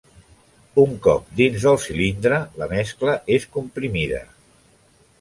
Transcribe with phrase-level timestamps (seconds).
[0.83, 4.27] Un cop dins del cilindre la mescla és comprimida.